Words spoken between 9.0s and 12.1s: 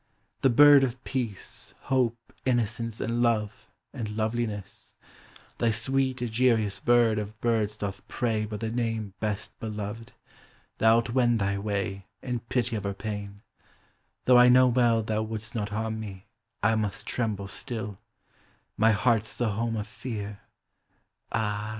best beloved, thou 'It wend thy way,